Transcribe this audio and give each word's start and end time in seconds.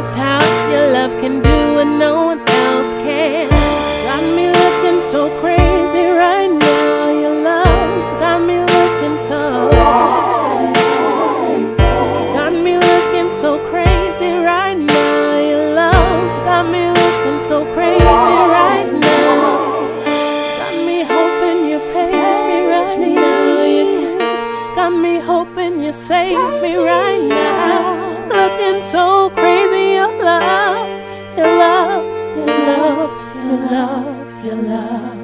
just 0.00 0.16
how 0.16 0.40
your 0.72 0.92
love 0.92 1.12
can 1.20 1.42
do 1.42 1.74
what 1.74 1.84
no 1.84 2.24
one 2.24 2.40
else 2.40 2.92
can. 3.04 3.50
Got 4.08 4.24
me 4.34 4.46
looking 4.60 5.02
so 5.02 5.28
crazy 5.40 6.06
right 6.22 6.50
now. 6.50 7.20
Your 7.22 7.36
love's 7.50 8.14
got 8.24 8.40
me 8.48 8.56
looking 8.74 9.18
so. 9.28 9.40
Got 12.38 12.52
me 12.64 12.74
looking 12.88 13.30
so 13.36 13.50
crazy 13.68 14.32
right 14.52 14.78
now. 14.78 15.38
Your 15.50 15.66
love's 15.82 16.38
got 16.48 16.64
me 16.74 16.82
looking 17.00 17.40
so 17.50 17.58
crazy 17.74 18.36
right 18.56 18.88
now. 19.06 19.44
Got 20.60 20.76
me 20.88 20.96
hoping 21.14 21.58
you 21.70 21.78
page 21.92 22.40
me 22.48 22.58
right 22.72 22.96
now. 22.98 23.64
Your 23.76 24.74
got 24.74 24.92
me 25.04 25.18
hoping 25.18 25.82
you 25.82 25.92
save 25.92 26.62
me 26.62 26.76
right 26.76 27.22
now. 27.22 28.10
Looking 28.40 28.80
so 28.82 29.28
crazy, 29.34 29.79
your 30.00 30.24
love, 30.24 30.88
your 31.36 31.52
love, 31.60 32.04
your 32.38 32.46
love, 32.46 33.10
your 33.44 33.58
love, 33.68 34.44
your 34.46 34.60
love. 34.72 35.18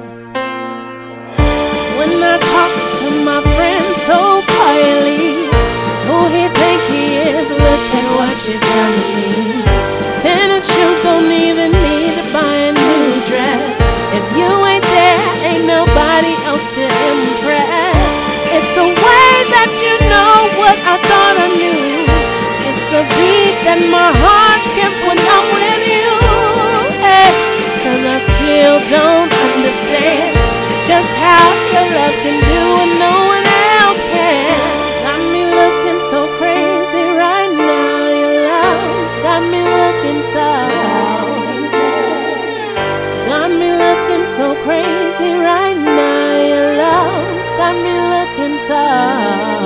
When 1.97 2.11
I 2.21 2.37
talk 2.53 2.73
to 2.99 3.07
my 3.25 3.41
friend 3.57 3.87
so 4.05 4.19
quietly, 4.53 5.49
who 6.05 6.17
he 6.29 6.43
think 6.61 6.81
he 6.93 7.05
is? 7.25 7.47
Look 7.65 7.85
at 7.97 8.05
what 8.17 8.37
you've 8.45 8.61
done 8.77 8.95
to 9.01 9.07
me. 9.17 9.33
Tennis 10.21 10.69
shoes 10.69 10.99
don't 11.01 11.31
even 11.33 11.73
need 11.73 12.13
to 12.21 12.25
buy 12.29 12.55
a 12.69 12.71
new 12.77 13.05
dress. 13.29 13.73
If 14.13 14.25
you 14.37 14.49
ain't 14.71 14.85
there, 14.93 15.25
ain't 15.49 15.65
nobody 15.65 16.33
else 16.49 16.67
to 16.77 16.85
impress. 16.85 17.97
It's 18.53 18.71
the 18.77 18.87
way 18.93 19.29
that 19.57 19.71
you 19.81 19.93
know 20.13 20.33
what 20.61 20.77
I 20.93 20.95
thought 21.09 21.35
I 21.45 21.49
knew. 21.57 21.97
It's 22.69 22.85
the 22.93 23.01
beat 23.17 23.55
that 23.65 23.81
my 23.89 24.11
heart 24.21 24.36
your 31.73 31.87
love 31.97 32.15
can 32.23 32.37
do 32.51 32.59
what 32.77 32.91
no 33.03 33.13
one 33.33 33.47
else 33.81 34.01
can. 34.13 34.59
Got 35.05 35.21
me 35.33 35.43
looking 35.59 35.99
so 36.11 36.19
crazy 36.39 37.03
right 37.23 37.51
now. 37.51 38.07
Your 38.21 38.35
love's 38.51 39.17
got 39.27 39.41
me 39.51 39.59
looking 39.61 40.21
so 40.33 40.47
crazy. 40.79 41.89
Got 43.29 43.49
me 43.51 43.69
looking 43.83 44.25
so 44.37 44.55
crazy 44.63 45.31
right 45.49 45.77
now. 45.77 46.31
Your 46.51 46.69
love's 46.83 47.51
got 47.59 47.75
me 47.85 47.93
looking 48.15 48.55
so. 48.67 49.56